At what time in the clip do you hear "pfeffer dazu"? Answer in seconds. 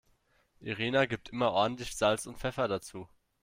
2.39-3.07